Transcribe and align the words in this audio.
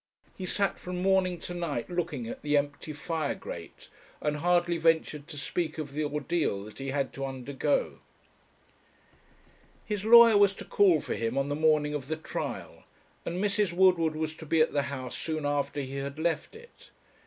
He 0.35 0.47
sat 0.47 0.79
from 0.79 0.99
morning 1.03 1.39
to 1.41 1.53
night 1.53 1.87
looking 1.87 2.27
at 2.27 2.41
the 2.41 2.57
empty 2.57 2.91
fire 2.91 3.35
grate, 3.35 3.87
and 4.19 4.37
hardly 4.37 4.77
ventured 4.79 5.27
to 5.27 5.37
speak 5.37 5.77
of 5.77 5.93
the 5.93 6.03
ordeal 6.03 6.63
that 6.63 6.79
he 6.79 6.87
had 6.87 7.13
to 7.13 7.25
undergo. 7.27 7.99
His 9.85 10.03
lawyer 10.03 10.39
was 10.39 10.55
to 10.55 10.65
call 10.65 11.01
for 11.01 11.13
him 11.13 11.37
on 11.37 11.49
the 11.49 11.55
morning 11.55 11.93
of 11.93 12.07
the 12.07 12.17
trial, 12.17 12.83
and 13.27 13.37
Mrs. 13.43 13.73
Woodward 13.73 14.15
was 14.15 14.33
to 14.37 14.45
be 14.47 14.59
at 14.59 14.73
the 14.73 14.81
house 14.89 15.15
soon 15.15 15.45
after 15.45 15.81
he 15.81 15.97
had 15.97 16.17
left 16.17 16.55
it. 16.55 16.89